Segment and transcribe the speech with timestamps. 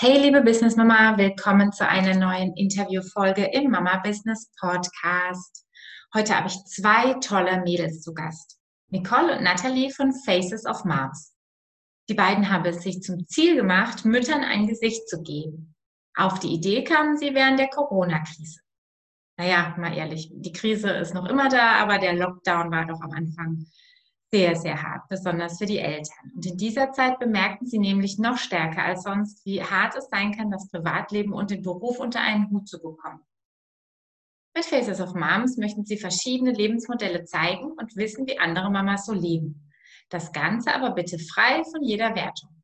[0.00, 5.66] Hey, liebe Business Mama, willkommen zu einer neuen Interviewfolge im Mama Business Podcast.
[6.14, 8.60] Heute habe ich zwei tolle Mädels zu Gast.
[8.90, 11.34] Nicole und Natalie von Faces of Moms.
[12.08, 15.74] Die beiden haben es sich zum Ziel gemacht, Müttern ein Gesicht zu geben.
[16.14, 18.60] Auf die Idee kamen sie während der Corona-Krise.
[19.36, 23.10] Naja, mal ehrlich, die Krise ist noch immer da, aber der Lockdown war doch am
[23.10, 23.66] Anfang
[24.30, 26.32] sehr, sehr hart, besonders für die Eltern.
[26.34, 30.32] Und in dieser Zeit bemerkten sie nämlich noch stärker als sonst, wie hart es sein
[30.32, 33.20] kann, das Privatleben und den Beruf unter einen Hut zu bekommen.
[34.54, 39.12] Mit Faces of Moms möchten sie verschiedene Lebensmodelle zeigen und wissen, wie andere Mamas so
[39.12, 39.70] leben.
[40.10, 42.57] Das Ganze aber bitte frei von jeder Wertung.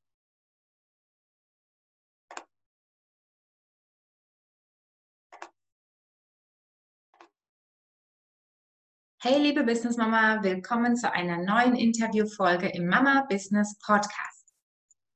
[9.26, 14.52] Hey, liebe Business Mama, willkommen zu einer neuen Interviewfolge im Mama Business Podcast.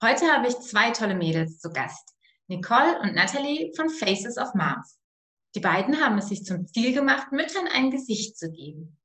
[0.02, 4.98] Heute habe ich zwei tolle Mädels zu Gast, Nicole und Natalie von Faces of Moms.
[5.55, 8.96] Die beiden haben es sich zum Ziel gemacht, Müttern ein Gesicht zu geben.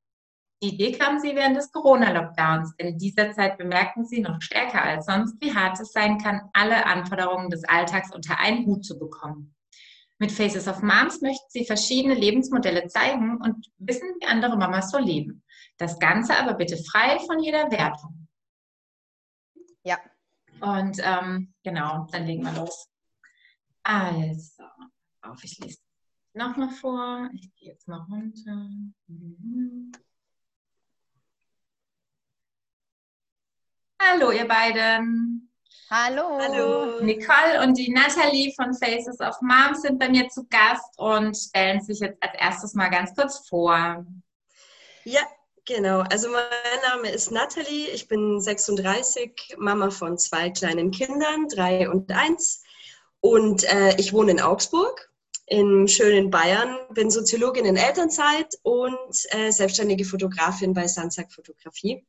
[0.64, 4.84] Die Idee kam sie während des Corona-Lockdowns, denn in dieser Zeit bemerkten sie noch stärker
[4.84, 8.98] als sonst, wie hart es sein kann, alle Anforderungen des Alltags unter einen Hut zu
[8.98, 9.54] bekommen.
[10.20, 14.98] Mit Faces of Moms möchten sie verschiedene Lebensmodelle zeigen und wissen, wie andere Mamas so
[14.98, 15.44] leben.
[15.78, 18.28] Das Ganze aber bitte frei von jeder Wertung.
[19.84, 19.98] Ja.
[20.62, 22.88] Und ähm, genau, dann legen wir los.
[23.82, 24.64] Also,
[25.22, 25.80] auf, ich lese
[26.34, 27.30] nochmal vor.
[27.34, 28.70] Ich gehe jetzt mal runter.
[29.08, 29.92] Mhm.
[34.02, 35.53] Hallo, ihr beiden.
[35.96, 36.40] Hallo.
[36.40, 37.02] Hallo.
[37.02, 41.84] Nicole und die Nathalie von Faces of Moms sind bei mir zu Gast und stellen
[41.84, 44.04] sich jetzt als erstes mal ganz kurz vor.
[45.04, 45.22] Ja,
[45.66, 46.00] genau.
[46.10, 46.42] Also mein
[46.90, 47.90] Name ist Nathalie.
[47.90, 52.64] Ich bin 36, Mama von zwei kleinen Kindern, drei und eins.
[53.20, 55.12] Und äh, ich wohne in Augsburg
[55.46, 62.04] im schönen Bayern, bin Soziologin in Elternzeit und äh, selbstständige Fotografin bei Sansak Fotografie.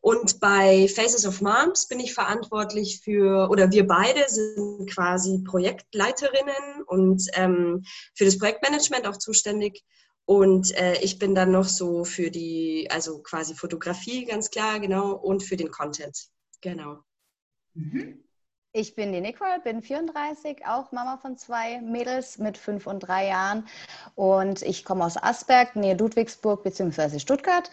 [0.00, 6.82] Und bei Faces of Moms bin ich verantwortlich für, oder wir beide sind quasi Projektleiterinnen
[6.86, 9.82] und ähm, für das Projektmanagement auch zuständig.
[10.26, 15.12] Und äh, ich bin dann noch so für die, also quasi Fotografie, ganz klar, genau,
[15.12, 16.18] und für den Content.
[16.60, 16.98] Genau.
[17.74, 18.24] Mhm.
[18.76, 23.28] Ich bin die Nicole, bin 34, auch Mama von zwei Mädels mit fünf und drei
[23.28, 23.68] Jahren.
[24.16, 27.20] Und ich komme aus Asberg, nähe Ludwigsburg bzw.
[27.20, 27.70] Stuttgart.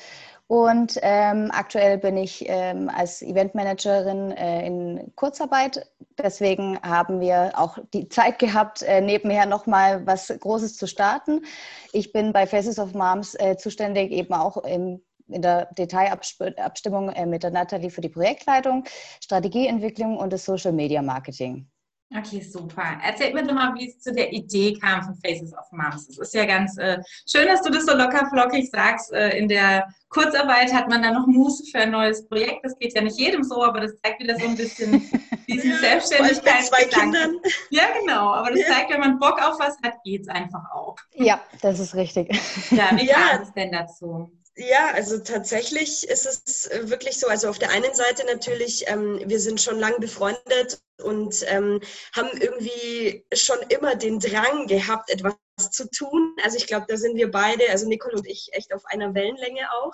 [0.51, 5.89] Und ähm, aktuell bin ich ähm, als Eventmanagerin äh, in Kurzarbeit.
[6.21, 11.45] Deswegen haben wir auch die Zeit gehabt, äh, nebenher nochmal was Großes zu starten.
[11.93, 17.25] Ich bin bei Faces of Moms äh, zuständig, eben auch im in der Detailabstimmung äh,
[17.25, 18.83] mit der Nathalie für die Projektleitung,
[19.23, 21.71] Strategieentwicklung und das Social Media Marketing.
[22.17, 22.99] Okay, super.
[23.03, 26.09] Erzähl mir doch mal, wie es zu der Idee kam von Faces of Moms.
[26.09, 29.13] Es ist ja ganz äh, schön, dass du das so locker flockig sagst.
[29.13, 32.65] Äh, in der Kurzarbeit hat man da noch Muße für ein neues Projekt.
[32.65, 35.09] Das geht ja nicht jedem so, aber das zeigt wieder so ein bisschen
[35.47, 37.39] diesen ja, Selbstständigkeitsgedanken.
[37.69, 38.33] Ja, genau.
[38.33, 38.73] Aber das ja.
[38.73, 40.97] zeigt, wenn man Bock auf was hat, geht es einfach auch.
[41.13, 42.29] Ja, das ist richtig.
[42.71, 43.15] Ja, wie ja.
[43.15, 44.29] kam es denn dazu?
[44.57, 47.27] Ja, also tatsächlich ist es wirklich so.
[47.27, 51.79] Also auf der einen Seite natürlich, ähm, wir sind schon lange befreundet und ähm,
[52.13, 56.35] haben irgendwie schon immer den Drang gehabt, etwas zu tun.
[56.43, 59.71] Also ich glaube, da sind wir beide, also Nicole und ich, echt auf einer Wellenlänge
[59.83, 59.93] auch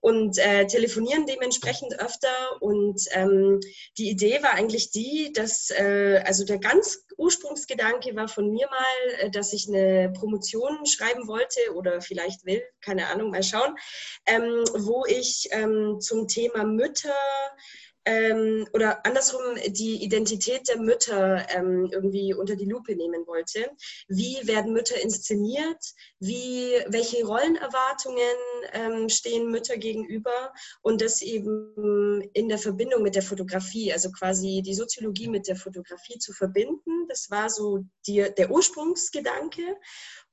[0.00, 2.28] und äh, telefonieren dementsprechend öfter.
[2.60, 3.60] Und ähm,
[3.98, 9.14] die Idee war eigentlich die, dass, äh, also der ganz Ursprungsgedanke war von mir mal,
[9.20, 13.76] äh, dass ich eine Promotion schreiben wollte oder vielleicht will, keine Ahnung, mal schauen,
[14.26, 17.14] ähm, wo ich ähm, zum Thema Mütter,
[18.06, 23.68] ähm, oder andersrum die Identität der Mütter ähm, irgendwie unter die Lupe nehmen wollte.
[24.08, 25.84] Wie werden Mütter inszeniert?
[26.20, 28.36] Wie, welche Rollenerwartungen
[28.72, 30.52] ähm, stehen Mütter gegenüber?
[30.82, 35.56] Und das eben in der Verbindung mit der Fotografie, also quasi die Soziologie mit der
[35.56, 37.08] Fotografie zu verbinden.
[37.08, 39.76] Das war so die, der Ursprungsgedanke.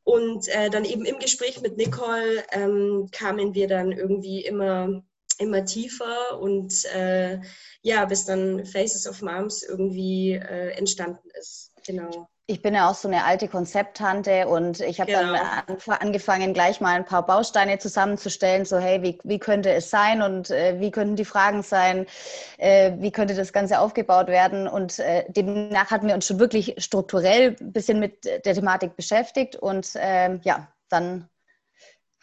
[0.03, 5.01] Und äh, dann eben im Gespräch mit Nicole ähm, kamen wir dann irgendwie immer
[5.39, 7.39] immer tiefer und äh,
[7.81, 11.71] ja, bis dann Faces of Moms irgendwie äh, entstanden ist.
[11.85, 12.27] Genau.
[12.45, 15.33] Ich bin ja auch so eine alte Konzepttante und ich habe genau.
[15.33, 20.21] dann angefangen, gleich mal ein paar Bausteine zusammenzustellen, so hey, wie, wie könnte es sein
[20.21, 22.05] und äh, wie könnten die Fragen sein,
[22.57, 26.75] äh, wie könnte das Ganze aufgebaut werden und äh, demnach hatten wir uns schon wirklich
[26.79, 31.29] strukturell ein bisschen mit der Thematik beschäftigt und ähm, ja, dann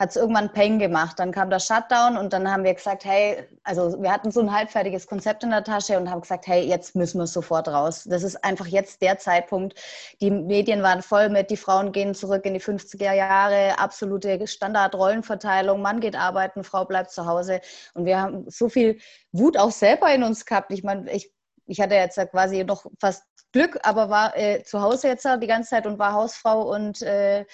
[0.01, 1.19] hat es irgendwann Peng gemacht.
[1.19, 4.51] Dann kam der Shutdown und dann haben wir gesagt, hey, also wir hatten so ein
[4.51, 8.05] halbfertiges Konzept in der Tasche und haben gesagt, hey, jetzt müssen wir sofort raus.
[8.09, 9.79] Das ist einfach jetzt der Zeitpunkt.
[10.23, 15.83] Die Medien waren voll mit, die Frauen gehen zurück in die 50er Jahre, absolute Standardrollenverteilung,
[15.83, 17.61] Mann geht arbeiten, Frau bleibt zu Hause.
[17.93, 18.99] Und wir haben so viel
[19.33, 20.73] Wut auch selber in uns gehabt.
[20.73, 21.31] Ich meine, ich,
[21.67, 25.69] ich hatte jetzt quasi noch fast Glück, aber war äh, zu Hause jetzt die ganze
[25.69, 27.45] Zeit und war Hausfrau und äh,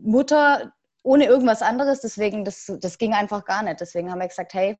[0.00, 2.00] Mutter ohne irgendwas anderes.
[2.00, 3.80] Deswegen, das, das ging einfach gar nicht.
[3.80, 4.78] Deswegen haben wir gesagt, hey,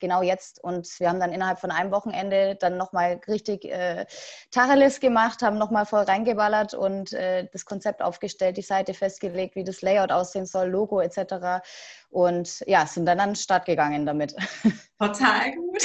[0.00, 0.62] genau jetzt.
[0.62, 4.06] Und wir haben dann innerhalb von einem Wochenende dann nochmal richtig äh,
[4.50, 9.64] Tacheles gemacht, haben nochmal voll reingeballert und äh, das Konzept aufgestellt, die Seite festgelegt, wie
[9.64, 11.64] das Layout aussehen soll, Logo etc.
[12.10, 14.34] Und ja, sind dann an den Start gegangen damit.
[14.98, 15.82] Total gut.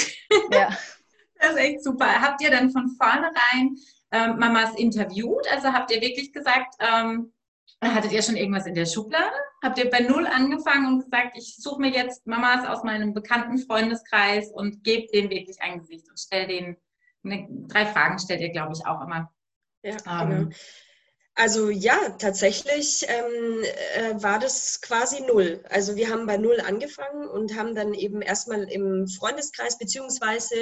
[0.52, 0.70] Ja.
[1.40, 2.20] Das ist echt super.
[2.20, 3.76] Habt ihr dann von vornherein
[4.10, 5.46] ähm, Mamas interviewt?
[5.52, 7.32] Also habt ihr wirklich gesagt, ähm,
[7.80, 9.36] Hattet ihr schon irgendwas in der Schublade?
[9.62, 13.58] Habt ihr bei Null angefangen und gesagt, ich suche mir jetzt Mamas aus meinem bekannten
[13.58, 16.76] Freundeskreis und gebe denen wirklich ein Gesicht und stelle denen,
[17.24, 19.32] eine, drei Fragen stellt ihr, glaube ich, auch immer.
[19.82, 20.50] Ja, ähm, genau.
[21.40, 23.62] Also ja, tatsächlich ähm,
[23.94, 25.62] äh, war das quasi null.
[25.70, 30.56] Also wir haben bei null angefangen und haben dann eben erstmal im Freundeskreis beziehungsweise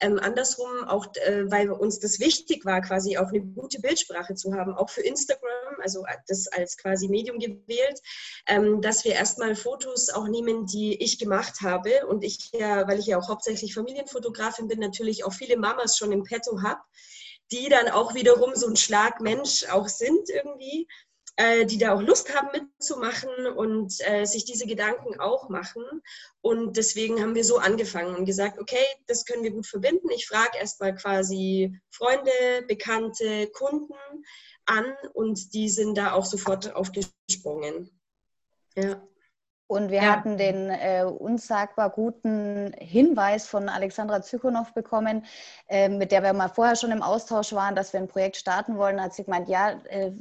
[0.00, 4.54] ähm, andersrum auch, äh, weil uns das wichtig war, quasi auch eine gute Bildsprache zu
[4.54, 8.00] haben, auch für Instagram, also das als quasi Medium gewählt,
[8.46, 12.98] ähm, dass wir erstmal Fotos auch nehmen, die ich gemacht habe und ich ja, weil
[12.98, 16.80] ich ja auch hauptsächlich Familienfotografin bin, natürlich auch viele Mamas schon im Petto habe
[17.54, 20.88] die dann auch wiederum so ein Schlagmensch auch sind irgendwie,
[21.36, 25.84] äh, die da auch Lust haben mitzumachen und äh, sich diese Gedanken auch machen.
[26.40, 30.10] Und deswegen haben wir so angefangen und gesagt, okay, das können wir gut verbinden.
[30.10, 32.30] Ich frage erstmal quasi Freunde,
[32.66, 33.94] Bekannte, Kunden
[34.66, 37.90] an und die sind da auch sofort aufgesprungen.
[38.76, 39.00] Ja.
[39.66, 40.12] Und wir ja.
[40.12, 45.24] hatten den äh, unsagbar guten Hinweis von Alexandra Zykonow bekommen,
[45.68, 48.76] äh, mit der wir mal vorher schon im Austausch waren, dass wir ein Projekt starten
[48.76, 48.98] wollen.
[48.98, 50.12] Da hat sie gemeint, ja, äh,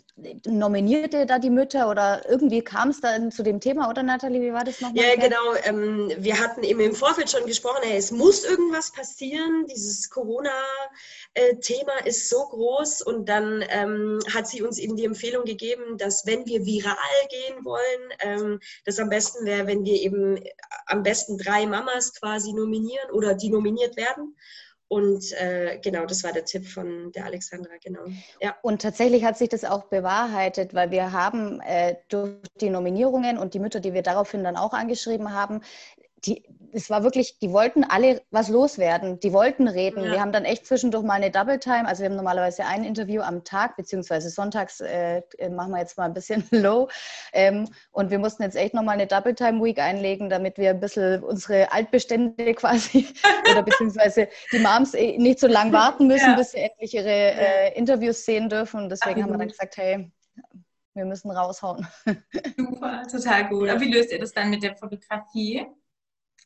[0.45, 4.53] nominierte da die Mütter oder irgendwie kam es dann zu dem Thema, oder Nathalie, wie
[4.53, 5.03] war das nochmal?
[5.03, 5.53] Ja, genau.
[5.65, 9.65] Ähm, wir hatten eben im Vorfeld schon gesprochen, hey, es muss irgendwas passieren.
[9.67, 10.09] Dieses
[11.35, 13.01] Corona-Thema ist so groß.
[13.01, 16.95] Und dann ähm, hat sie uns eben die Empfehlung gegeben, dass wenn wir viral
[17.29, 20.39] gehen wollen, ähm, das am besten wäre, wenn wir eben
[20.87, 24.35] am besten drei Mamas quasi nominieren oder die nominiert werden.
[24.89, 28.01] Und äh, genau, das war der Tipp von der Alexandra, genau.
[28.39, 28.55] Ja.
[28.61, 33.55] Und tatsächlich hat sich das auch bewahrheitet, weil wir haben äh, durch die Nominierungen und
[33.55, 35.61] die Mütter, die wir daraufhin dann auch angeschrieben haben,
[36.25, 40.03] die, es war wirklich, die wollten alle was loswerden, die wollten reden.
[40.03, 40.11] Ja.
[40.11, 43.21] Wir haben dann echt zwischendurch mal eine Double Time, also wir haben normalerweise ein Interview
[43.21, 45.21] am Tag, beziehungsweise sonntags äh,
[45.51, 46.89] machen wir jetzt mal ein bisschen low.
[47.31, 50.79] Ähm, und wir mussten jetzt echt nochmal eine Double Time Week einlegen, damit wir ein
[50.79, 53.07] bisschen unsere Altbestände quasi
[53.51, 56.35] oder beziehungsweise die Moms eh nicht so lange warten müssen, ja.
[56.35, 58.83] bis sie endlich ihre äh, Interviews sehen dürfen.
[58.83, 60.11] Und deswegen Ach, haben wir dann gesagt, hey,
[60.95, 61.87] wir müssen raushauen.
[62.57, 63.69] Super, total gut.
[63.69, 65.65] Aber wie löst ihr das dann mit der Fotografie?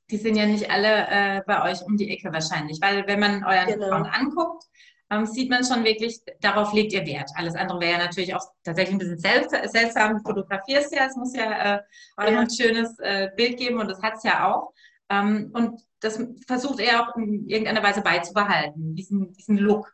[0.09, 3.43] Die sind ja nicht alle äh, bei euch um die Ecke wahrscheinlich, weil wenn man
[3.43, 3.87] euren genau.
[3.87, 4.63] Account anguckt,
[5.09, 7.29] ähm, sieht man schon wirklich, darauf legt ihr Wert.
[7.35, 10.17] Alles andere wäre ja natürlich auch tatsächlich ein bisschen selbst, seltsam.
[10.17, 11.81] Du fotografierst ja, es muss ja äh,
[12.17, 12.39] auch ja.
[12.39, 14.73] ein schönes äh, Bild geben und das hat es ja auch.
[15.09, 19.93] Ähm, und das versucht er auch in irgendeiner Weise beizubehalten, diesen, diesen Look.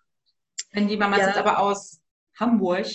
[0.71, 1.27] Wenn die Mamas ja.
[1.27, 2.01] jetzt aber aus
[2.39, 2.87] Hamburg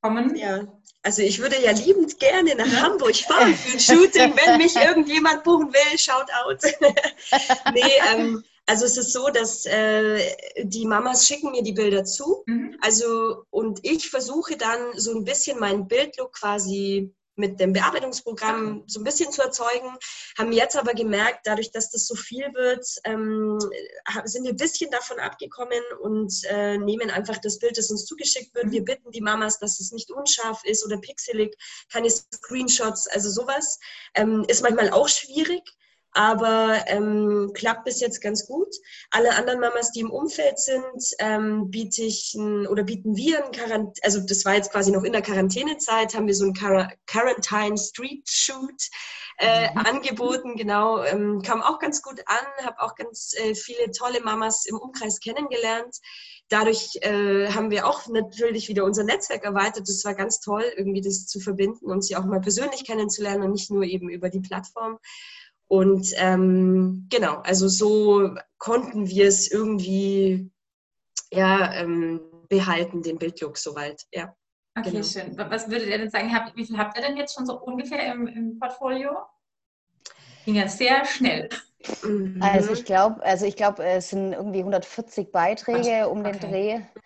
[0.00, 0.66] kommen, ja.
[1.02, 2.82] Also ich würde ja liebend gerne nach.
[2.82, 6.62] Hamburg fahren für ein Shooting, wenn mich irgendjemand buchen will, shout out.
[7.74, 10.20] nee, ähm, also es ist so, dass äh,
[10.62, 12.42] die Mamas schicken mir die Bilder zu.
[12.46, 12.76] Mhm.
[12.82, 19.00] Also und ich versuche dann so ein bisschen meinen Bildlook quasi mit dem Bearbeitungsprogramm so
[19.00, 19.96] ein bisschen zu erzeugen,
[20.38, 23.58] haben jetzt aber gemerkt, dadurch, dass das so viel wird, ähm,
[24.24, 28.54] sind wir ein bisschen davon abgekommen und äh, nehmen einfach das Bild, das uns zugeschickt
[28.54, 28.70] wird.
[28.70, 31.56] Wir bitten die Mamas, dass es nicht unscharf ist oder pixelig,
[31.92, 33.78] keine Screenshots, also sowas.
[34.14, 35.62] Ähm, ist manchmal auch schwierig
[36.12, 38.74] aber ähm, klappt bis jetzt ganz gut.
[39.10, 43.52] Alle anderen Mamas, die im Umfeld sind, ähm, biete ich ein, oder bieten wir ein
[43.52, 46.92] Quarant also das war jetzt quasi noch in der Quarantänezeit, haben wir so ein Quar
[47.06, 48.82] Quarantine Street Shoot
[49.38, 49.78] äh, mhm.
[49.78, 54.66] angeboten, genau, ähm, kam auch ganz gut an, habe auch ganz äh, viele tolle Mamas
[54.66, 55.96] im Umkreis kennengelernt.
[56.48, 59.88] Dadurch äh, haben wir auch natürlich wieder unser Netzwerk erweitert.
[59.88, 63.52] Das war ganz toll, irgendwie das zu verbinden und sie auch mal persönlich kennenzulernen und
[63.52, 64.98] nicht nur eben über die Plattform.
[65.70, 70.50] Und ähm, genau, also so konnten wir es irgendwie
[71.30, 74.34] ja, ähm, behalten, den Bildlook soweit, ja.
[74.76, 75.04] Okay, genau.
[75.04, 75.38] schön.
[75.38, 76.34] Was würdet ihr denn sagen?
[76.34, 79.16] Habt, wie viel habt ihr denn jetzt schon so ungefähr im, im Portfolio?
[80.44, 81.48] Ging ja sehr schnell.
[82.02, 82.40] Mhm.
[82.42, 86.48] Also ich glaube, also ich glaube, es sind irgendwie 140 Beiträge um den okay.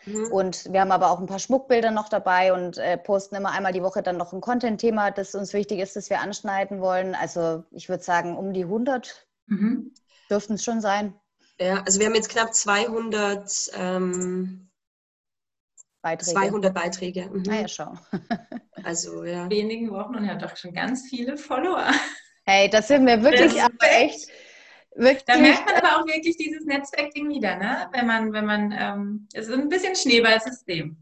[0.04, 0.12] Dreh.
[0.12, 0.32] Mhm.
[0.32, 3.72] Und wir haben aber auch ein paar Schmuckbilder noch dabei und äh, posten immer einmal
[3.72, 7.14] die Woche dann noch ein Content-Thema, das uns wichtig ist, das wir anschneiden wollen.
[7.14, 9.92] Also ich würde sagen, um die 100 mhm.
[10.28, 11.14] dürften es schon sein.
[11.60, 14.70] Ja, also wir haben jetzt knapp 200 ähm,
[16.02, 16.32] Beiträge.
[16.32, 17.30] 200 Beiträge.
[17.32, 17.44] Mhm.
[17.48, 17.94] Ah ja, schau.
[18.82, 19.48] also ja.
[19.48, 21.92] Wenigen Wochen und er hat doch schon ganz viele Follower.
[22.44, 24.28] Hey, das sind wir wirklich aber echt.
[24.94, 25.24] Wirklich.
[25.24, 27.88] Da merkt man aber auch wirklich dieses Netzwerkding wieder, ne?
[27.92, 30.96] Wenn man, wenn man, ähm, es ist ein bisschen Schneeballsystem.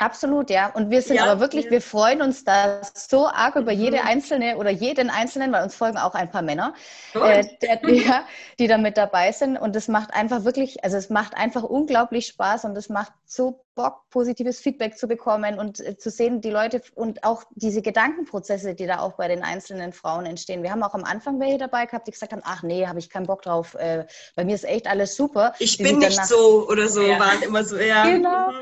[0.00, 0.70] Absolut, ja.
[0.70, 1.72] Und wir sind ja, aber wirklich, ja.
[1.72, 4.06] wir freuen uns da so arg über jede mhm.
[4.06, 6.72] einzelne oder jeden einzelnen, weil uns folgen auch ein paar Männer,
[7.12, 8.24] äh, der, der,
[8.58, 9.58] die da mit dabei sind.
[9.58, 13.62] Und es macht einfach wirklich, also es macht einfach unglaublich Spaß und es macht so
[13.74, 18.74] Bock, positives Feedback zu bekommen und äh, zu sehen, die Leute und auch diese Gedankenprozesse,
[18.74, 20.62] die da auch bei den einzelnen Frauen entstehen.
[20.62, 23.10] Wir haben auch am Anfang welche dabei gehabt, die gesagt haben, ach nee, habe ich
[23.10, 23.74] keinen Bock drauf.
[23.74, 25.52] Äh, bei mir ist echt alles super.
[25.58, 27.20] Ich die bin nicht so oder so, ja.
[27.20, 28.04] waren immer so, ja.
[28.04, 28.52] Genau.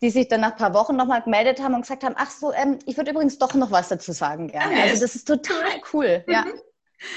[0.02, 2.52] die sich dann nach ein paar Wochen nochmal gemeldet haben und gesagt haben, ach so,
[2.52, 4.72] ähm, ich würde übrigens doch noch was dazu sagen gerne.
[4.72, 4.90] Okay.
[4.90, 6.24] Also das ist total cool.
[6.26, 6.32] Mhm.
[6.32, 6.44] Ja.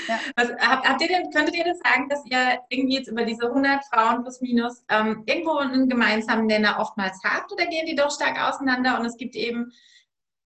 [0.09, 0.19] Ja.
[0.35, 3.47] Was, habt, habt, ihr denn, könntet ihr das sagen, dass ihr irgendwie jetzt über diese
[3.47, 8.11] 100 Frauen plus minus ähm, irgendwo einen gemeinsamen Nenner oftmals habt oder gehen die doch
[8.11, 9.71] stark auseinander und es gibt eben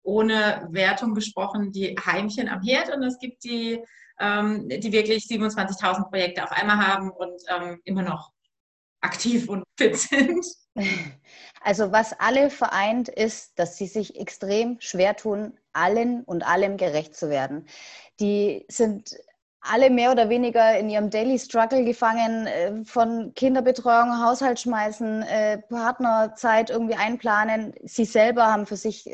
[0.02, 3.82] ohne Wertung gesprochen die Heimchen am Herd und es gibt die,
[4.20, 8.30] ähm, die wirklich 27.000 Projekte auf einmal haben und ähm, immer noch
[9.00, 10.44] aktiv und fit sind?
[11.64, 17.16] Also was alle vereint, ist, dass sie sich extrem schwer tun, allen und allem gerecht
[17.16, 17.66] zu werden.
[18.20, 19.16] Die sind
[19.70, 25.58] alle mehr oder weniger in ihrem Daily Struggle gefangen, äh, von Kinderbetreuung, Haushalt schmeißen, äh,
[25.58, 27.72] Partnerzeit irgendwie einplanen.
[27.82, 29.08] Sie selber haben für sich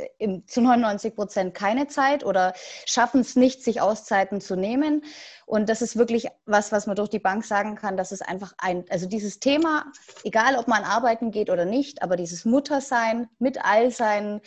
[0.46, 2.52] zu 99 Prozent keine Zeit oder
[2.84, 5.04] schaffen es nicht, sich Auszeiten zu nehmen.
[5.46, 8.52] Und das ist wirklich was, was man durch die Bank sagen kann, dass es einfach
[8.58, 9.86] ein, also dieses Thema,
[10.24, 14.40] egal ob man arbeiten geht oder nicht, aber dieses Muttersein mit all seinen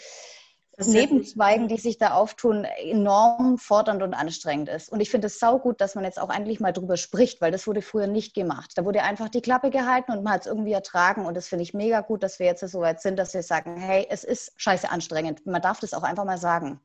[0.78, 4.92] Nebenzweigen, die sich da auftun, enorm fordernd und anstrengend ist.
[4.92, 7.68] Und ich finde es saugut, dass man jetzt auch endlich mal drüber spricht, weil das
[7.68, 8.72] wurde früher nicht gemacht.
[8.76, 11.26] Da wurde einfach die Klappe gehalten und man hat es irgendwie ertragen.
[11.26, 13.78] Und das finde ich mega gut, dass wir jetzt so weit sind, dass wir sagen,
[13.78, 15.46] hey, es ist scheiße anstrengend.
[15.46, 16.80] Man darf das auch einfach mal sagen.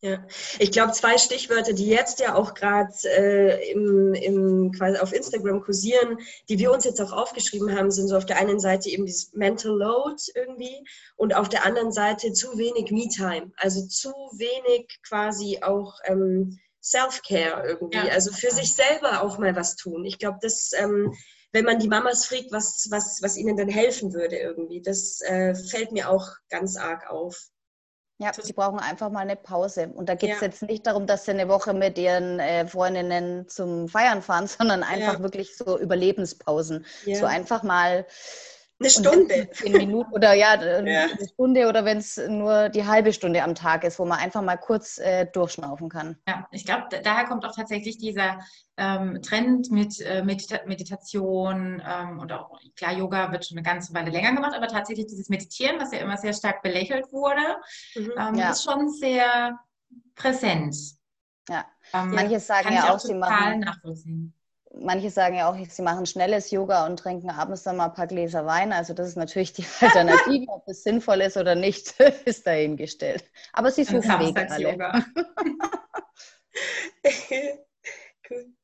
[0.00, 0.24] Ja,
[0.60, 5.60] ich glaube, zwei Stichwörter, die jetzt ja auch gerade äh, im, im, quasi auf Instagram
[5.60, 9.06] kursieren, die wir uns jetzt auch aufgeschrieben haben, sind so auf der einen Seite eben
[9.06, 10.86] dieses Mental Load irgendwie
[11.16, 17.66] und auf der anderen Seite zu wenig Me-Time, also zu wenig quasi auch ähm, Self-Care
[17.66, 18.12] irgendwie, ja.
[18.12, 20.04] also für sich selber auch mal was tun.
[20.04, 21.12] Ich glaube, das, ähm,
[21.50, 25.56] wenn man die Mamas fragt, was, was, was ihnen dann helfen würde irgendwie, das äh,
[25.56, 27.48] fällt mir auch ganz arg auf.
[28.20, 29.92] Ja, sie brauchen einfach mal eine Pause.
[29.94, 30.46] Und da geht es ja.
[30.46, 34.82] jetzt nicht darum, dass sie eine Woche mit ihren äh, Freundinnen zum Feiern fahren, sondern
[34.82, 35.22] einfach ja.
[35.22, 36.84] wirklich so Überlebenspausen.
[37.04, 37.16] Ja.
[37.16, 38.06] So einfach mal
[38.80, 39.50] eine Stunde.
[39.52, 40.54] Zehn Minuten oder ja,
[40.86, 44.18] ja, eine Stunde oder wenn es nur die halbe Stunde am Tag ist, wo man
[44.18, 46.16] einfach mal kurz äh, durchschnaufen kann.
[46.28, 48.38] Ja, ich glaube, daher kommt auch tatsächlich dieser
[48.76, 53.92] ähm, Trend mit äh, Medita Meditation ähm, und auch, klar, Yoga wird schon eine ganze
[53.94, 57.42] Weile länger gemacht, aber tatsächlich dieses Meditieren, was ja immer sehr stark belächelt wurde,
[57.96, 58.50] mhm, ähm, ja.
[58.50, 59.58] ist schon sehr
[60.14, 60.76] präsent.
[61.48, 63.60] Ja, ähm, manche sagen ja auch, sie machen.
[63.60, 64.37] Nachvollziehen
[64.80, 68.06] manche sagen ja auch, sie machen schnelles Yoga und trinken abends dann mal ein paar
[68.06, 68.72] Gläser Wein.
[68.72, 70.46] Also das ist natürlich die Alternative.
[70.48, 73.24] Ob es sinnvoll ist oder nicht, ist dahingestellt.
[73.52, 74.72] Aber sie suchen Wege alle.
[74.72, 75.04] Yoga.
[78.30, 78.54] cool.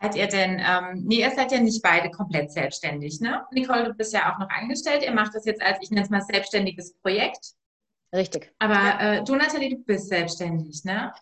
[0.00, 3.46] Seid ihr denn, ähm, nee, ihr seid ja nicht beide komplett selbstständig, ne?
[3.52, 5.04] Nicole, du bist ja auch noch angestellt.
[5.04, 7.52] Ihr macht das jetzt als, ich nenne es mal, selbstständiges Projekt.
[8.12, 8.52] Richtig.
[8.58, 11.12] Aber äh, du, Nathalie, du bist selbstständig, ne?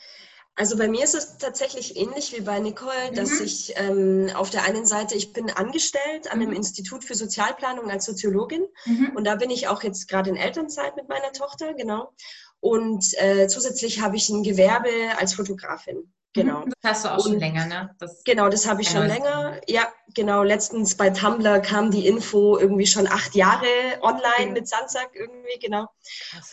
[0.60, 3.46] Also bei mir ist es tatsächlich ähnlich wie bei Nicole, dass mhm.
[3.46, 6.56] ich ähm, auf der einen Seite, ich bin angestellt an einem mhm.
[6.56, 9.12] Institut für Sozialplanung als Soziologin mhm.
[9.16, 12.12] und da bin ich auch jetzt gerade in Elternzeit mit meiner Tochter, genau.
[12.60, 16.12] Und äh, zusätzlich habe ich ein Gewerbe als Fotografin.
[16.32, 16.64] Genau.
[16.64, 17.96] Das hast du auch und, schon länger, ne?
[17.98, 19.60] Das genau, das habe ich schon länger.
[19.66, 20.44] Ja, genau.
[20.44, 23.66] Letztens bei Tumblr kam die Info irgendwie schon acht Jahre
[24.00, 24.52] online mhm.
[24.52, 25.88] mit Sandsack irgendwie, genau.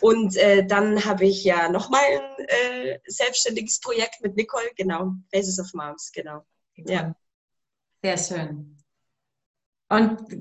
[0.00, 5.12] Und äh, dann habe ich ja nochmal ein äh, selbstständiges Projekt mit Nicole, genau.
[5.32, 6.44] Faces of Moms, genau.
[6.74, 7.14] Ja.
[8.02, 8.78] Sehr schön.
[9.90, 10.32] Und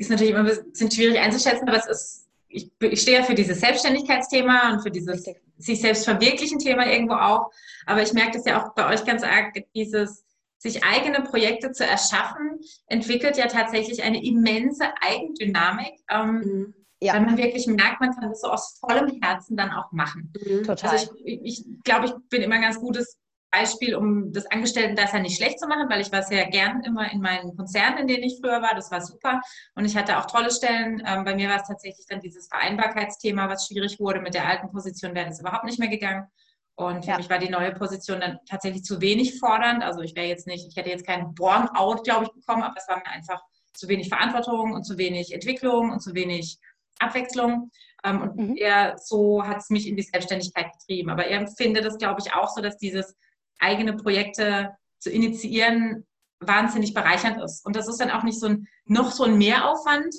[0.00, 2.25] ist natürlich immer ein bisschen schwierig einzuschätzen, aber es ist
[2.56, 5.24] ich, ich stehe ja für dieses Selbstständigkeitsthema und für dieses
[5.58, 7.50] sich selbst verwirklichen Thema irgendwo auch.
[7.86, 10.24] Aber ich merke das ja auch bei euch ganz arg, dieses
[10.58, 15.94] sich eigene Projekte zu erschaffen, entwickelt ja tatsächlich eine immense Eigendynamik.
[16.10, 16.74] Ähm, mhm.
[16.98, 17.12] Ja.
[17.12, 20.32] Weil man wirklich merkt, man kann das so aus vollem Herzen dann auch machen.
[20.44, 20.64] Mhm.
[20.64, 20.90] Total.
[20.90, 23.18] Also ich, ich glaube, ich bin immer ein ganz gutes
[23.50, 27.20] Beispiel, um das Angestellten-Dasein nicht schlecht zu machen, weil ich war sehr gern immer in
[27.20, 28.74] meinen Konzernen, in denen ich früher war.
[28.74, 29.40] Das war super.
[29.74, 31.02] Und ich hatte auch tolle Stellen.
[31.06, 34.20] Ähm, bei mir war es tatsächlich dann dieses Vereinbarkeitsthema, was schwierig wurde.
[34.20, 36.26] Mit der alten Position wäre das überhaupt nicht mehr gegangen.
[36.74, 37.16] Und für ja.
[37.16, 39.82] mich war die neue Position dann tatsächlich zu wenig fordernd.
[39.82, 42.86] Also ich wäre jetzt nicht, ich hätte jetzt keinen Burnout, glaube ich, bekommen, aber es
[42.88, 46.58] war mir einfach zu wenig Verantwortung und zu wenig Entwicklung und zu wenig
[46.98, 47.70] Abwechslung.
[48.04, 48.56] Ähm, und mhm.
[48.56, 51.08] er so hat es mich in die Selbstständigkeit getrieben.
[51.08, 53.16] Aber er empfindet es, glaube ich, auch so, dass dieses
[53.58, 56.06] eigene Projekte zu initiieren
[56.40, 57.64] wahnsinnig bereichernd ist.
[57.64, 60.14] Und das ist dann auch nicht so ein, noch so ein Mehraufwand,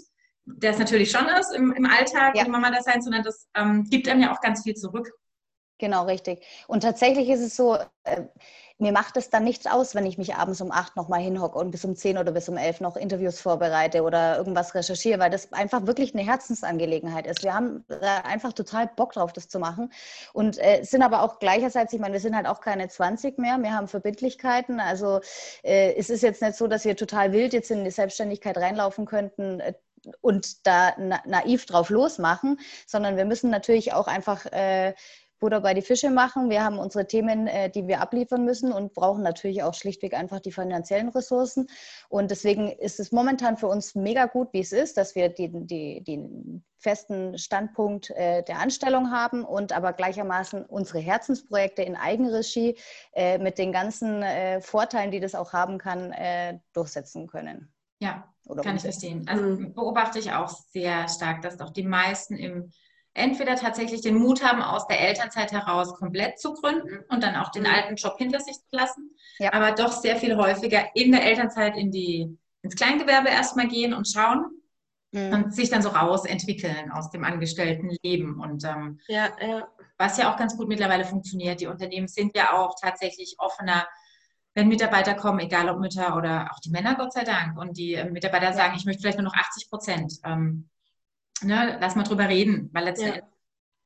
[0.45, 2.45] der es natürlich schon ist im, im Alltag, ja.
[2.45, 5.11] im Mama-Dasein, sondern das ähm, gibt einem ja auch ganz viel zurück.
[5.79, 6.43] Genau, richtig.
[6.67, 8.23] Und tatsächlich ist es so, äh,
[8.79, 11.71] mir macht es dann nichts aus, wenn ich mich abends um acht nochmal hinhocke und
[11.71, 15.51] bis um zehn oder bis um elf noch Interviews vorbereite oder irgendwas recherchiere, weil das
[15.53, 17.43] einfach wirklich eine Herzensangelegenheit ist.
[17.43, 17.85] Wir haben
[18.23, 19.91] einfach total Bock drauf, das zu machen
[20.33, 23.57] und äh, sind aber auch gleicherseits, ich meine, wir sind halt auch keine 20 mehr,
[23.59, 24.79] wir haben Verbindlichkeiten.
[24.79, 25.21] Also
[25.63, 29.05] äh, es ist jetzt nicht so, dass wir total wild jetzt in die Selbstständigkeit reinlaufen
[29.05, 29.73] könnten, äh,
[30.21, 34.93] und da na naiv drauf losmachen, sondern wir müssen natürlich auch einfach äh,
[35.39, 36.49] Butter bei die Fische machen.
[36.49, 40.39] Wir haben unsere Themen, äh, die wir abliefern müssen und brauchen natürlich auch schlichtweg einfach
[40.39, 41.67] die finanziellen Ressourcen.
[42.09, 45.67] Und deswegen ist es momentan für uns mega gut, wie es ist, dass wir den
[45.67, 52.77] die, die festen Standpunkt äh, der Anstellung haben und aber gleichermaßen unsere Herzensprojekte in Eigenregie
[53.13, 57.73] äh, mit den ganzen äh, Vorteilen, die das auch haben kann, äh, durchsetzen können.
[57.99, 58.87] Ja, Oder kann umsetzen.
[58.87, 59.27] ich verstehen.
[59.27, 59.73] Also mhm.
[59.73, 62.71] beobachte ich auch sehr stark, dass auch die meisten im
[63.17, 67.51] entweder tatsächlich den Mut haben, aus der Elternzeit heraus komplett zu gründen und dann auch
[67.51, 67.69] den mhm.
[67.69, 69.51] alten Job hinter sich zu lassen, ja.
[69.53, 74.07] aber doch sehr viel häufiger in der Elternzeit in die, ins Kleingewerbe erstmal gehen und
[74.07, 74.45] schauen
[75.11, 75.33] mhm.
[75.33, 78.39] und sich dann so rausentwickeln aus dem Angestelltenleben.
[78.39, 79.67] Und ähm, ja, ja.
[79.97, 83.87] was ja auch ganz gut mittlerweile funktioniert, die Unternehmen sind ja auch tatsächlich offener
[84.53, 88.03] wenn Mitarbeiter kommen, egal ob Mütter oder auch die Männer, Gott sei Dank, und die
[88.09, 90.13] Mitarbeiter sagen, ich möchte vielleicht nur noch 80 Prozent.
[90.23, 90.67] Ähm,
[91.41, 93.29] ne, lass mal drüber reden, weil letztendlich ja.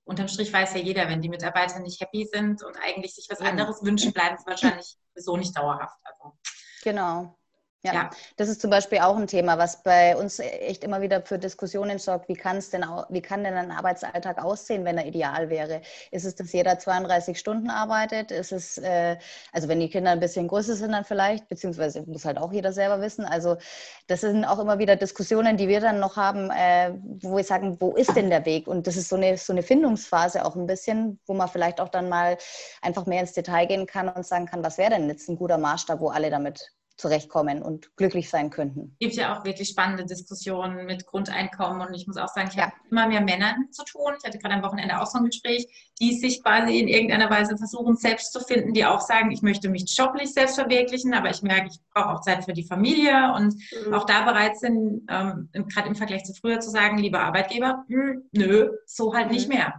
[0.06, 3.42] unterm Strich weiß ja jeder, wenn die Mitarbeiter nicht happy sind und eigentlich sich was
[3.42, 6.00] anderes wünschen, bleiben sie wahrscheinlich sowieso nicht dauerhaft.
[6.04, 6.38] Also.
[6.84, 7.38] Genau.
[7.84, 11.24] Ja, ja, das ist zum Beispiel auch ein Thema, was bei uns echt immer wieder
[11.24, 12.30] für Diskussionen sorgt.
[12.30, 15.82] Wie kann es denn, wie kann denn ein Arbeitsalltag aussehen, wenn er ideal wäre?
[16.12, 18.30] Ist es, dass jeder 32 Stunden arbeitet?
[18.30, 19.18] Ist es, äh,
[19.52, 22.72] also wenn die Kinder ein bisschen größer sind dann vielleicht, beziehungsweise muss halt auch jeder
[22.72, 23.26] selber wissen.
[23.26, 23.58] Also
[24.06, 27.78] das sind auch immer wieder Diskussionen, die wir dann noch haben, äh, wo wir sagen,
[27.80, 28.68] wo ist denn der Weg?
[28.68, 31.90] Und das ist so eine, so eine Findungsphase auch ein bisschen, wo man vielleicht auch
[31.90, 32.38] dann mal
[32.84, 35.58] einfach mehr ins Detail gehen kann und sagen kann, was wäre denn jetzt ein guter
[35.58, 38.96] Maßstab, wo alle damit zurechtkommen und glücklich sein könnten.
[39.00, 42.56] Es gibt ja auch wirklich spannende Diskussionen mit Grundeinkommen und ich muss auch sagen, ich
[42.56, 42.66] ja.
[42.66, 44.14] habe immer mehr Männer zu tun.
[44.20, 45.66] Ich hatte gerade am Wochenende auch so ein Gespräch,
[46.00, 49.68] die sich quasi in irgendeiner Weise versuchen, selbst zu finden, die auch sagen, ich möchte
[49.70, 53.56] mich joblich selbst verwirklichen, aber ich merke, ich brauche auch Zeit für die Familie und
[53.86, 53.94] mhm.
[53.94, 58.30] auch da bereit sind, ähm, gerade im Vergleich zu früher zu sagen, lieber Arbeitgeber, hm,
[58.32, 59.34] nö, so halt mhm.
[59.34, 59.74] nicht mehr.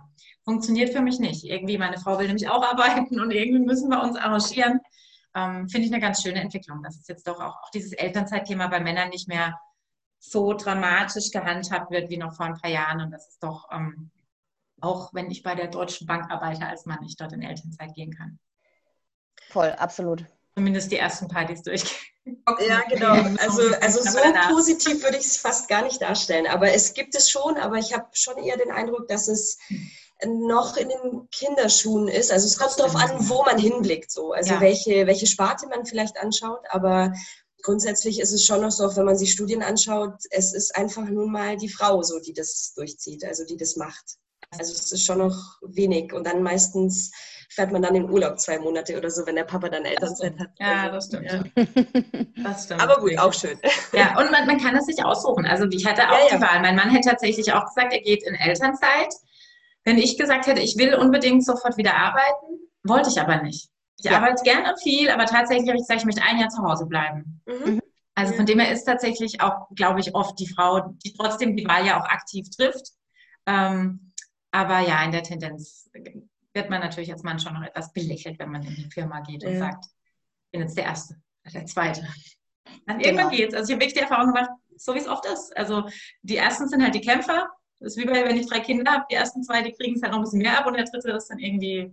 [0.44, 1.44] Funktioniert für mich nicht.
[1.44, 4.80] Irgendwie, meine Frau will nämlich auch arbeiten und irgendwie müssen wir uns arrangieren
[5.35, 8.68] ähm, finde ich eine ganz schöne Entwicklung, dass es jetzt doch auch, auch dieses Elternzeitthema
[8.68, 9.59] bei Männern nicht mehr
[10.18, 13.01] so dramatisch gehandhabt wird wie noch vor ein paar Jahren.
[13.01, 14.11] Und das ist doch, ähm,
[14.81, 18.14] auch wenn ich bei der Deutschen Bank arbeite, als Mann nicht dort in Elternzeit gehen
[18.14, 18.38] kann.
[19.49, 20.25] Voll, absolut.
[20.55, 22.12] Zumindest die ersten Partys durch.
[22.25, 23.14] Ja, genau.
[23.40, 24.18] Also, also so
[24.51, 26.47] positiv würde ich es fast gar nicht darstellen.
[26.47, 29.90] Aber es gibt es schon, aber ich habe schon eher den Eindruck, dass es hm
[30.26, 32.32] noch in den Kinderschuhen ist.
[32.32, 34.32] Also es kommt darauf an, wo man hinblickt, so.
[34.32, 34.61] Also ja.
[34.61, 37.12] welche, welche Sparte man vielleicht anschaut, aber
[37.62, 41.30] grundsätzlich ist es schon noch so, wenn man sich Studien anschaut, es ist einfach nun
[41.30, 44.16] mal die Frau so, die das durchzieht, also die das macht.
[44.50, 46.12] Also es ist schon noch wenig.
[46.12, 47.11] Und dann meistens
[47.48, 50.50] fährt man dann in Urlaub zwei Monate oder so, wenn der Papa dann Elternzeit hat.
[50.58, 51.30] Ja, das stimmt.
[51.30, 51.42] Ja.
[52.42, 52.82] Das stimmt.
[52.82, 53.56] Aber gut, auch schön.
[53.92, 55.46] Ja, und man, man kann es sich aussuchen.
[55.46, 56.37] Also ich hatte auch ja, ja.
[56.37, 56.61] die Wahl.
[56.61, 59.14] Mein Mann hätte tatsächlich auch gesagt, er geht in Elternzeit.
[59.85, 63.68] Wenn ich gesagt hätte, ich will unbedingt sofort wieder arbeiten, wollte ich aber nicht.
[63.99, 64.16] Ich ja.
[64.16, 67.40] arbeite gerne viel, aber tatsächlich habe ich gesagt, ich möchte ein Jahr zu Hause bleiben.
[67.47, 67.81] Mhm.
[68.14, 71.66] Also von dem her ist tatsächlich auch, glaube ich, oft die Frau, die trotzdem die
[71.66, 72.90] Wahl ja auch aktiv trifft.
[73.47, 74.12] Ähm,
[74.51, 75.90] aber ja, in der Tendenz
[76.53, 79.45] wird man natürlich als Mann schon noch etwas belächelt, wenn man in die Firma geht
[79.45, 79.59] und ja.
[79.59, 81.16] sagt, ich bin jetzt der Erste,
[81.53, 82.07] der Zweite.
[82.87, 83.37] Dann irgendwann genau.
[83.37, 83.55] geht's.
[83.55, 85.57] Also ich habe wirklich die Erfahrung gemacht, so wie es oft ist.
[85.57, 85.88] Also
[86.23, 87.49] die Ersten sind halt die Kämpfer
[87.83, 90.03] Das ist wie bei, wenn ich drei Kinder habe, die ersten zwei, die kriegen es
[90.03, 91.92] halt noch ein bisschen mehr ab und der dritte ist dann irgendwie,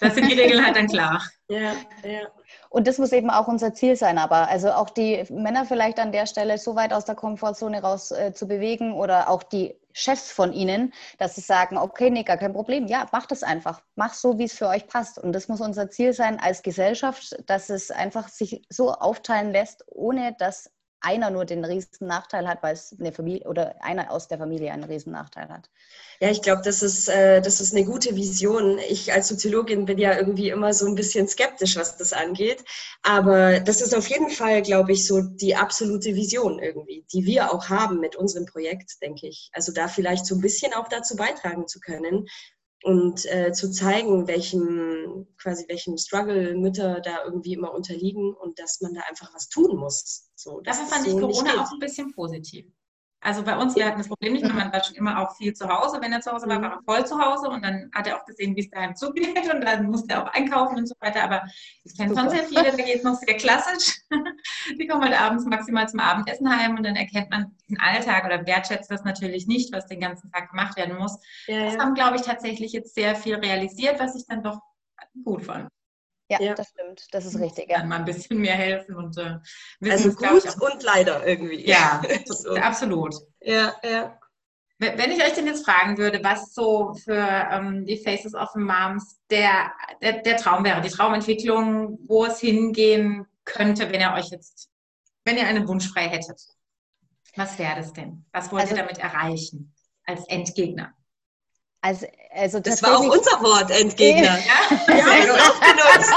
[0.00, 1.22] das sind die Regeln halt dann klar.
[1.50, 1.72] Ja,
[2.04, 2.28] ja.
[2.68, 6.12] Und das muss eben auch unser Ziel sein, aber also auch die Männer vielleicht an
[6.12, 10.30] der Stelle so weit aus der Komfortzone raus äh, zu bewegen oder auch die Chefs
[10.30, 14.12] von ihnen, dass sie sagen, okay, nee, gar kein Problem, ja, macht es einfach, mach
[14.12, 15.18] so, wie es für euch passt.
[15.18, 19.84] Und das muss unser Ziel sein als Gesellschaft, dass es einfach sich so aufteilen lässt,
[19.86, 24.28] ohne dass einer nur den riesen Nachteil hat, weil es eine Familie oder einer aus
[24.28, 25.70] der Familie einen riesen Nachteil hat.
[26.20, 28.78] Ja, ich glaube, das äh, das ist eine gute Vision.
[28.88, 32.64] Ich als Soziologin bin ja irgendwie immer so ein bisschen skeptisch, was das angeht.
[33.02, 37.52] Aber das ist auf jeden Fall, glaube ich, so die absolute Vision irgendwie, die wir
[37.52, 39.50] auch haben mit unserem Projekt, denke ich.
[39.52, 42.26] Also da vielleicht so ein bisschen auch dazu beitragen zu können,
[42.84, 48.80] und äh, zu zeigen, welchem, quasi welchem Struggle Mütter da irgendwie immer unterliegen und dass
[48.80, 50.30] man da einfach was tun muss.
[50.36, 52.66] So, Dafür fand so ich Corona auch ein bisschen positiv.
[53.20, 55.52] Also bei uns, wir hatten das Problem nicht, weil man war schon immer auch viel
[55.52, 55.98] zu Hause.
[56.00, 58.24] Wenn er zu Hause war, war er voll zu Hause und dann hat er auch
[58.24, 61.24] gesehen, wie es daheim zugeht und dann musste er auch einkaufen und so weiter.
[61.24, 61.42] Aber
[61.82, 63.98] ich kenne schon sehr viele, da geht es noch sehr klassisch.
[64.78, 68.46] Die kommen halt abends maximal zum Abendessen heim und dann erkennt man den Alltag oder
[68.46, 71.18] wertschätzt das natürlich nicht, was den ganzen Tag gemacht werden muss.
[71.48, 74.60] Ja, das haben, glaube ich, tatsächlich jetzt sehr viel realisiert, was ich dann doch
[75.24, 75.68] gut fand.
[76.28, 77.06] Ja, ja, das stimmt.
[77.12, 77.70] Das ist richtig.
[77.70, 77.78] Ja.
[77.78, 79.38] Dann mal ein bisschen mehr helfen und äh,
[79.80, 81.66] wissen, Also gut ich, und leider irgendwie.
[81.66, 82.54] Ja, so.
[82.54, 83.14] absolut.
[83.40, 84.18] Ja, ja.
[84.80, 89.18] Wenn ich euch denn jetzt fragen würde, was so für ähm, die Faces of Moms
[89.28, 94.70] der, der, der Traum wäre, die Traumentwicklung, wo es hingehen könnte, wenn ihr euch jetzt,
[95.24, 96.40] wenn ihr einen Wunsch frei hättet.
[97.34, 98.24] Was wäre das denn?
[98.32, 100.94] Was wollt also, ihr damit erreichen als Endgegner?
[101.80, 104.38] Also, also das war auch unser Wort, Endgegner.
[104.38, 106.12] ja, wir haben es auch genutzt.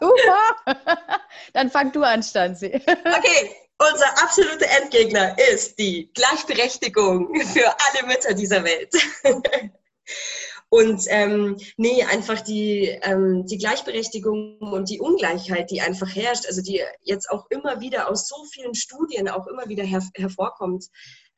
[0.00, 1.20] Super.
[1.52, 2.68] Dann fang du an, Stanzi.
[2.88, 8.94] Okay, unser absoluter Endgegner ist die Gleichberechtigung für alle Mütter dieser Welt.
[10.68, 16.62] Und ähm, nee, einfach die, ähm, die Gleichberechtigung und die Ungleichheit, die einfach herrscht, also
[16.62, 20.86] die jetzt auch immer wieder aus so vielen Studien auch immer wieder her hervorkommt,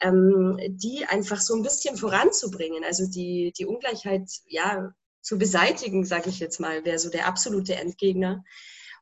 [0.05, 2.85] ähm, die einfach so ein bisschen voranzubringen.
[2.85, 7.75] Also die, die Ungleichheit ja, zu beseitigen, sage ich jetzt mal, wäre so der absolute
[7.75, 8.45] Endgegner.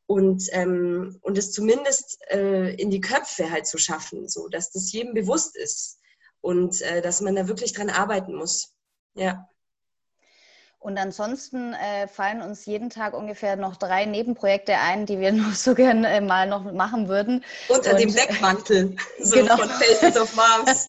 [0.06, 4.92] Und, ähm, und es zumindest äh, in die Köpfe halt zu schaffen, so dass das
[4.92, 5.98] jedem bewusst ist
[6.40, 8.74] und äh, dass man da wirklich dran arbeiten muss.
[9.14, 9.48] Ja.
[10.82, 15.54] Und ansonsten äh, fallen uns jeden Tag ungefähr noch drei Nebenprojekte ein, die wir noch
[15.54, 17.44] so gerne äh, mal noch machen würden.
[17.68, 19.56] Unter Und, dem Deckmantel so genau.
[19.58, 20.86] von Faces of Moms.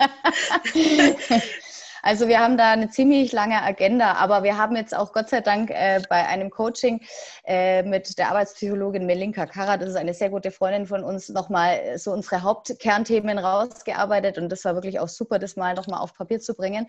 [2.04, 5.40] Also wir haben da eine ziemlich lange Agenda, aber wir haben jetzt auch Gott sei
[5.40, 7.00] Dank äh, bei einem Coaching
[7.46, 11.98] äh, mit der Arbeitspsychologin Melinka Kara, das ist eine sehr gute Freundin von uns, nochmal
[11.98, 16.42] so unsere Hauptkernthemen rausgearbeitet und das war wirklich auch super, das mal nochmal auf Papier
[16.42, 16.88] zu bringen.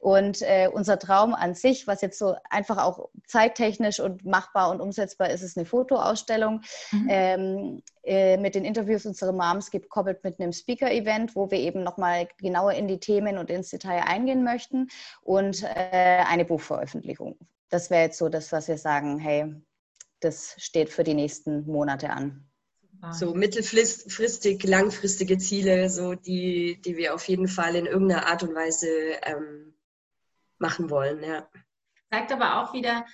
[0.00, 4.80] Und äh, unser Traum an sich, was jetzt so einfach auch zeittechnisch und machbar und
[4.80, 6.62] umsetzbar ist, ist eine Fotoausstellung.
[6.90, 7.06] Mhm.
[7.10, 12.28] Ähm, äh, mit den Interviews unserer Moms gekoppelt mit einem Speaker-Event, wo wir eben nochmal
[12.38, 14.53] genauer in die Themen und ins Detail eingehen möchten
[15.22, 17.38] und äh, eine Buchveröffentlichung.
[17.70, 19.54] Das wäre jetzt so das, was wir sagen, hey,
[20.20, 22.48] das steht für die nächsten Monate an.
[23.12, 28.54] So mittelfristig, langfristige Ziele, so die, die wir auf jeden Fall in irgendeiner Art und
[28.54, 28.88] Weise
[29.22, 29.74] ähm,
[30.58, 31.46] machen wollen, ja.
[32.10, 33.04] Zeigt aber auch wieder,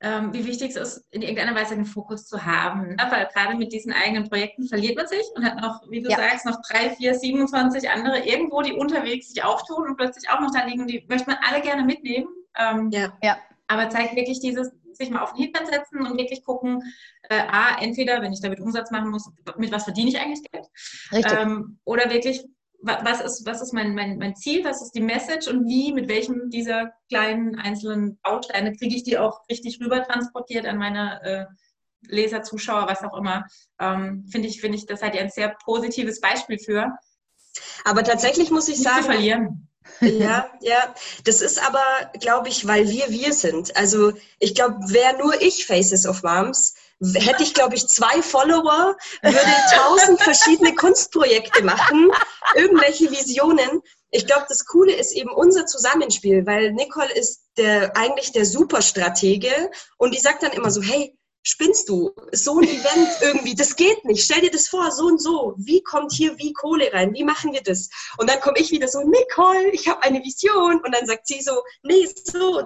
[0.00, 2.88] ähm, wie wichtig es ist, in irgendeiner Weise den Fokus zu haben.
[2.88, 2.96] Ne?
[3.08, 6.16] Weil gerade mit diesen eigenen Projekten verliert man sich und hat noch, wie du ja.
[6.16, 10.50] sagst, noch drei, vier, 27 andere irgendwo, die unterwegs sich auftun und plötzlich auch noch
[10.52, 12.28] da liegen, die möchte man alle gerne mitnehmen.
[12.58, 13.12] Ähm, ja.
[13.22, 13.38] ja.
[13.68, 16.82] Aber zeigt wirklich dieses, sich mal auf den Hintern setzen und wirklich gucken,
[17.28, 20.66] äh, A, entweder, wenn ich damit Umsatz machen muss, mit was verdiene ich eigentlich Geld?
[21.12, 21.38] Richtig.
[21.38, 22.44] Ähm, oder wirklich,
[22.82, 26.08] was ist, was ist mein, mein, mein Ziel, was ist die Message und wie, mit
[26.08, 31.44] welchem dieser kleinen einzelnen Bausteine kriege ich die auch richtig rüber transportiert an meine äh,
[32.08, 33.46] Leser, Zuschauer, was auch immer.
[33.80, 36.92] Ähm, Finde ich, finde ich, das seid ihr ein sehr positives Beispiel für.
[37.84, 39.02] Aber tatsächlich muss ich sagen.
[39.02, 39.68] Zu verlieren.
[40.00, 40.94] Ja, ja.
[41.24, 41.84] Das ist aber,
[42.20, 43.76] glaube ich, weil wir wir sind.
[43.76, 48.96] Also ich glaube, wer nur ich Faces of Moms, hätte ich, glaube ich, zwei Follower,
[49.22, 52.10] würde tausend verschiedene Kunstprojekte machen,
[52.54, 53.82] irgendwelche Visionen.
[54.10, 59.70] Ich glaube, das Coole ist eben unser Zusammenspiel, weil Nicole ist der, eigentlich der Superstratege
[59.98, 62.12] und die sagt dann immer so, hey, spinnst du?
[62.32, 64.24] So ein Event irgendwie, das geht nicht.
[64.24, 65.54] Stell dir das vor, so und so.
[65.56, 67.14] Wie kommt hier wie Kohle rein?
[67.14, 67.88] Wie machen wir das?
[68.18, 70.80] Und dann komme ich wieder so, Nicole, ich habe eine Vision.
[70.84, 72.58] Und dann sagt sie so, nee, so.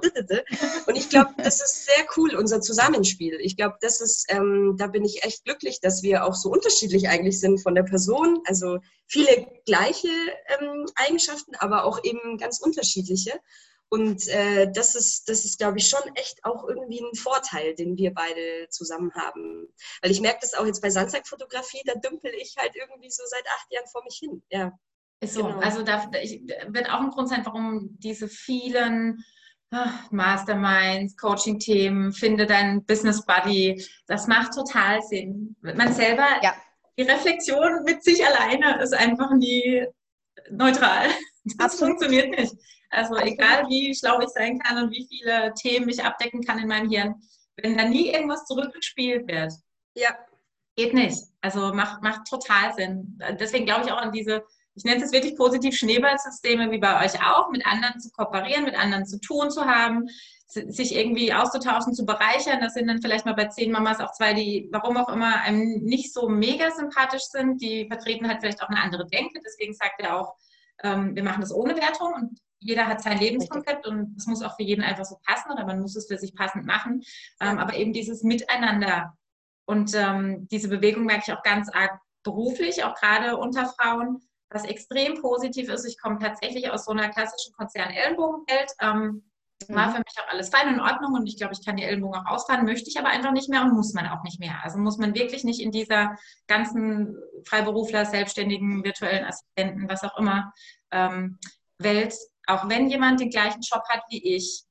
[0.86, 3.38] Und ich glaube, das ist sehr cool, unser Zusammenspiel.
[3.42, 7.08] Ich glaube, das ist, ähm, da bin ich echt glücklich, dass wir auch so unterschiedlich
[7.08, 8.40] eigentlich sind von der Person.
[8.46, 10.08] Also viele gleiche
[10.58, 13.38] ähm, Eigenschaften, aber auch eben ganz unterschiedliche.
[13.92, 17.96] Und äh, das ist, das ist, glaube ich, schon echt auch irgendwie ein Vorteil, den
[17.96, 19.66] wir beide zusammen haben.
[20.00, 23.44] Weil ich merke das auch jetzt bei Sandsack-Fotografie, da dümpel ich halt irgendwie so seit
[23.48, 24.42] acht Jahren vor mich hin.
[24.48, 24.78] Ja.
[25.18, 25.44] Ist so.
[25.44, 25.58] Genau.
[25.58, 29.24] Also da ich, wird auch ein Grund sein, warum diese vielen
[29.70, 35.56] ach, Masterminds, Coaching-Themen, finde dein Business Buddy, das macht total Sinn.
[35.62, 36.54] Man selber, ja.
[36.96, 39.84] die Reflexion mit sich alleine ist einfach nie
[40.50, 41.08] neutral.
[41.56, 41.98] Das Absolut.
[41.98, 42.54] funktioniert nicht.
[42.90, 46.68] Also egal wie schlau ich sein kann und wie viele Themen ich abdecken kann in
[46.68, 47.14] meinem Hirn,
[47.56, 49.52] wenn da nie irgendwas zurückgespielt wird,
[49.94, 50.10] ja.
[50.76, 51.18] geht nicht.
[51.40, 53.18] Also macht, macht total Sinn.
[53.38, 54.42] Deswegen glaube ich auch an diese,
[54.74, 58.76] ich nenne es wirklich positiv Schneeballsysteme wie bei euch auch, mit anderen zu kooperieren, mit
[58.76, 60.08] anderen zu tun zu haben,
[60.46, 62.60] sich irgendwie auszutauschen, zu bereichern.
[62.60, 65.84] Das sind dann vielleicht mal bei zehn Mamas auch zwei, die, warum auch immer, einem
[65.84, 67.62] nicht so mega sympathisch sind.
[67.62, 69.40] Die vertreten halt vielleicht auch eine andere Denke.
[69.44, 70.34] Deswegen sagt er auch,
[70.82, 74.56] ähm, wir machen das ohne Wertung und jeder hat sein Lebenskonzept und es muss auch
[74.56, 77.02] für jeden einfach so passen oder man muss es für sich passend machen.
[77.40, 79.16] Ähm, aber eben dieses Miteinander
[79.66, 84.20] und ähm, diese Bewegung merke ich auch ganz arg beruflich, auch gerade unter Frauen,
[84.50, 85.84] was extrem positiv ist.
[85.86, 88.72] Ich komme tatsächlich aus so einer klassischen Konzern-Ellenbogenwelt.
[88.80, 89.24] Ähm,
[89.68, 89.92] war mhm.
[89.92, 92.20] für mich auch alles fein und in Ordnung und ich glaube, ich kann die Ellenbogen
[92.20, 94.58] auch ausfahren, möchte ich aber einfach nicht mehr und muss man auch nicht mehr.
[94.62, 100.52] Also muss man wirklich nicht in dieser ganzen Freiberufler, Selbstständigen, virtuellen Assistenten, was auch immer,
[100.90, 101.38] ähm,
[101.78, 102.14] Welt
[102.46, 104.64] auch wenn jemand den gleichen Job hat wie ich,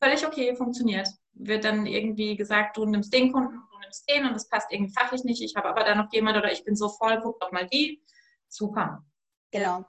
[0.00, 1.08] völlig okay, funktioniert.
[1.34, 4.92] Wird dann irgendwie gesagt, du nimmst den Kunden, du nimmst den und das passt irgendwie
[4.92, 5.42] fachlich nicht.
[5.42, 8.02] Ich habe aber da noch jemand oder ich bin so voll, guck doch mal die.
[8.48, 9.04] Super.
[9.50, 9.84] Genau.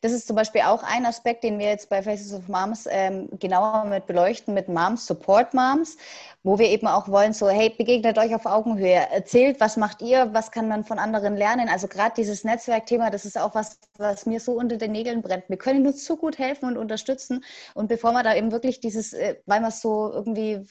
[0.00, 3.28] Das ist zum Beispiel auch ein Aspekt, den wir jetzt bei Faces of Moms ähm,
[3.38, 5.96] genauer mit beleuchten, mit Moms, Support Moms,
[6.44, 10.28] wo wir eben auch wollen, so, hey, begegnet euch auf Augenhöhe, erzählt, was macht ihr,
[10.34, 11.70] was kann man von anderen lernen.
[11.70, 15.48] Also gerade dieses Netzwerkthema, das ist auch was, was mir so unter den Nägeln brennt.
[15.48, 17.42] Wir können uns so gut helfen und unterstützen.
[17.72, 20.66] Und bevor man da eben wirklich dieses, äh, weil man es so irgendwie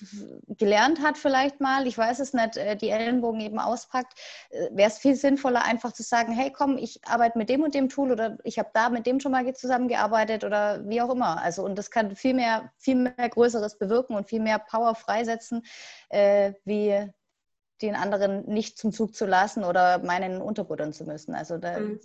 [0.48, 4.14] gelernt hat vielleicht mal, ich weiß es nicht, äh, die Ellenbogen eben auspackt,
[4.52, 7.74] äh, wäre es viel sinnvoller, einfach zu sagen, hey, komm, ich arbeite mit dem und
[7.74, 11.42] dem Tool oder ich habe da mit dem schon mal zusammengearbeitet oder wie auch immer.
[11.42, 15.63] Also und das kann viel mehr, viel mehr Größeres bewirken und viel mehr Power freisetzen,
[16.10, 17.10] äh, wie
[17.82, 21.36] den anderen nicht zum Zug zu lassen oder meinen unterbuttern zu müssen.
[21.36, 22.00] Also da, mhm.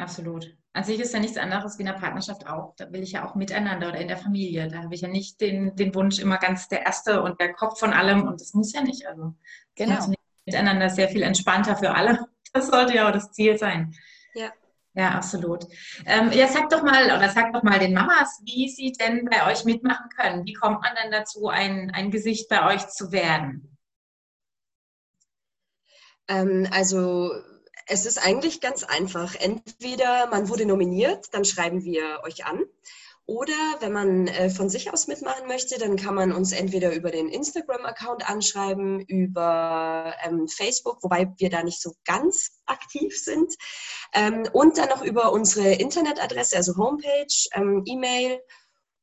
[0.00, 0.56] Absolut.
[0.72, 2.74] An sich ist ja nichts anderes wie in der Partnerschaft auch.
[2.76, 4.68] Da will ich ja auch miteinander oder in der Familie.
[4.68, 7.78] Da habe ich ja nicht den, den Wunsch, immer ganz der Erste und der Kopf
[7.78, 8.26] von allem.
[8.26, 9.06] Und das muss ja nicht.
[9.06, 9.34] Also
[9.74, 10.12] genau.
[10.46, 12.26] miteinander sehr viel entspannter für alle.
[12.52, 13.94] Das sollte ja auch das Ziel sein.
[14.34, 14.52] Ja.
[14.94, 15.64] Ja, absolut.
[16.04, 19.50] Ähm, ja, sag doch mal, oder sag doch mal den Mamas, wie sie denn bei
[19.50, 20.44] euch mitmachen können.
[20.44, 23.76] Wie kommt man denn dazu, ein, ein Gesicht bei euch zu werden?
[26.28, 27.30] Ähm, also
[27.86, 29.34] es ist eigentlich ganz einfach.
[29.36, 32.64] Entweder man wurde nominiert, dann schreiben wir euch an.
[33.30, 37.12] Oder wenn man äh, von sich aus mitmachen möchte, dann kann man uns entweder über
[37.12, 43.54] den Instagram-Account anschreiben, über ähm, Facebook, wobei wir da nicht so ganz aktiv sind,
[44.14, 48.40] ähm, und dann noch über unsere Internetadresse, also Homepage, ähm, E-Mail.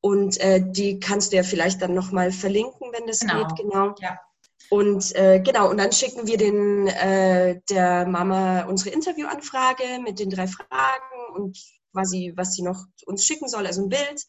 [0.02, 3.46] Und äh, die kannst du ja vielleicht dann nochmal verlinken, wenn das genau.
[3.46, 3.56] geht.
[3.56, 3.94] Genau.
[3.98, 4.20] Ja.
[4.68, 10.28] Und äh, genau, und dann schicken wir den, äh, der Mama unsere Interviewanfrage mit den
[10.28, 11.56] drei Fragen und
[11.92, 14.24] quasi, was sie noch uns schicken soll, also ein Bild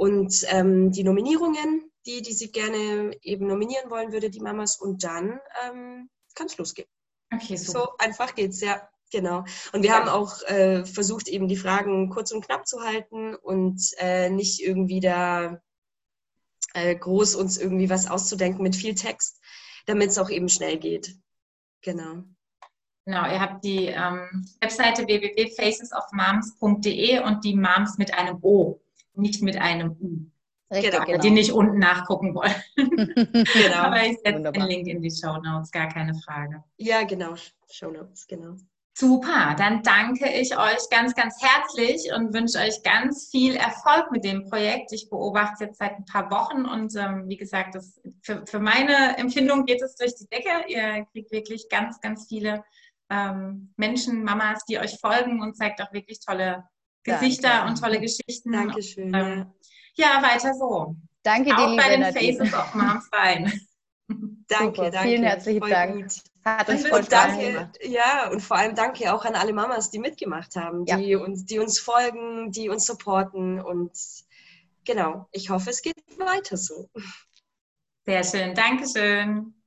[0.00, 4.78] und ähm, die Nominierungen, die, die sie gerne eben nominieren wollen würde, die Mamas.
[4.78, 6.88] Und dann ähm, kann es losgehen.
[7.34, 7.80] Okay, super.
[7.80, 8.88] So einfach geht's, ja.
[9.12, 9.44] Genau.
[9.72, 9.96] Und wir ja.
[9.96, 14.62] haben auch äh, versucht, eben die Fragen kurz und knapp zu halten und äh, nicht
[14.62, 15.60] irgendwie da
[16.74, 19.40] äh, groß uns irgendwie was auszudenken mit viel Text,
[19.84, 21.14] damit es auch eben schnell geht.
[21.82, 22.22] Genau.
[23.06, 28.80] Genau, ihr habt die ähm, Webseite www.facesofmoms.de und die Moms mit einem O,
[29.14, 30.26] nicht mit einem U.
[30.72, 31.04] Richtig, genau.
[31.04, 31.20] genau.
[31.20, 32.54] Die nicht unten nachgucken wollen.
[32.76, 33.76] genau.
[33.76, 36.62] Aber ich setze den Link in die Show Notes, gar keine Frage.
[36.76, 37.34] Ja, genau.
[37.68, 38.54] Show Notes, genau.
[39.00, 44.24] Super, dann danke ich euch ganz, ganz herzlich und wünsche euch ganz viel Erfolg mit
[44.24, 44.92] dem Projekt.
[44.92, 48.58] Ich beobachte es jetzt seit ein paar Wochen und ähm, wie gesagt, das, für, für
[48.58, 50.50] meine Empfindung geht es durch die Decke.
[50.68, 52.62] Ihr kriegt wirklich ganz, ganz viele
[53.10, 56.64] ähm, Menschen, Mamas, die euch folgen und zeigt auch wirklich tolle
[57.02, 57.68] Gesichter Danke.
[57.70, 58.52] und tolle Geschichten.
[58.52, 59.14] Dankeschön.
[59.14, 59.46] Und, ähm,
[59.94, 60.96] ja, weiter so.
[61.22, 63.52] Danke dir, Auch bei den Faces of Moms rein.
[64.48, 64.90] Danke, Super.
[64.90, 65.08] danke.
[65.08, 66.02] Vielen herzlichen Voll Dank.
[66.02, 66.20] Gut.
[66.44, 67.78] Hat uns Und voll Spaß danke, gemacht.
[67.82, 70.96] ja, und vor allem danke auch an alle Mamas, die mitgemacht haben, Ja.
[70.96, 73.60] die, uns, die uns folgen, die uns supporten.
[73.60, 73.92] Und
[74.84, 76.88] genau, ich hoffe, es geht weiter so.
[78.06, 78.54] Sehr schön.
[78.54, 79.59] Dankeschön.